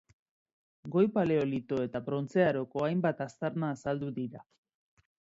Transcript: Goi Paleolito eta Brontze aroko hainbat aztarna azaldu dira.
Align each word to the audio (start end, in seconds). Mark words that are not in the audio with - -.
Goi 0.93 1.03
Paleolito 1.17 1.77
eta 1.87 2.01
Brontze 2.07 2.41
aroko 2.45 2.81
hainbat 2.87 3.21
aztarna 3.27 3.69
azaldu 3.75 4.09
dira. 4.17 4.43